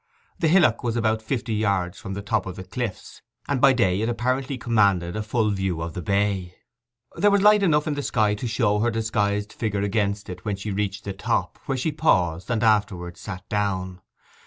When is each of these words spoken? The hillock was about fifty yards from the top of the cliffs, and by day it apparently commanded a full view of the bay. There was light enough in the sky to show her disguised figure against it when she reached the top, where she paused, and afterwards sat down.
The 0.39 0.47
hillock 0.47 0.81
was 0.83 0.95
about 0.95 1.21
fifty 1.21 1.53
yards 1.53 1.99
from 1.99 2.15
the 2.15 2.23
top 2.23 2.47
of 2.47 2.55
the 2.55 2.63
cliffs, 2.63 3.21
and 3.47 3.61
by 3.61 3.71
day 3.71 4.01
it 4.01 4.09
apparently 4.09 4.57
commanded 4.57 5.15
a 5.15 5.21
full 5.21 5.51
view 5.51 5.79
of 5.79 5.93
the 5.93 6.01
bay. 6.01 6.55
There 7.17 7.29
was 7.29 7.43
light 7.43 7.61
enough 7.61 7.85
in 7.85 7.93
the 7.93 8.01
sky 8.01 8.33
to 8.33 8.47
show 8.47 8.79
her 8.79 8.89
disguised 8.89 9.53
figure 9.53 9.81
against 9.81 10.27
it 10.27 10.43
when 10.43 10.55
she 10.55 10.71
reached 10.71 11.03
the 11.03 11.13
top, 11.13 11.59
where 11.67 11.77
she 11.77 11.91
paused, 11.91 12.49
and 12.49 12.63
afterwards 12.63 13.19
sat 13.19 13.47
down. 13.47 14.01